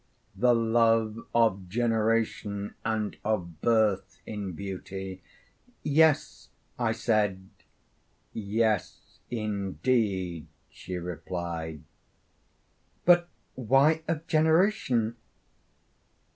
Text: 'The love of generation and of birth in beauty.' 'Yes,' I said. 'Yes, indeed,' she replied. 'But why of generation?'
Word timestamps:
'The 0.35 0.55
love 0.55 1.19
of 1.35 1.69
generation 1.69 2.73
and 2.83 3.17
of 3.23 3.61
birth 3.61 4.17
in 4.25 4.51
beauty.' 4.53 5.21
'Yes,' 5.83 6.49
I 6.79 6.91
said. 6.91 7.47
'Yes, 8.33 9.19
indeed,' 9.29 10.47
she 10.71 10.97
replied. 10.97 11.83
'But 13.05 13.29
why 13.53 14.01
of 14.07 14.25
generation?' 14.25 15.17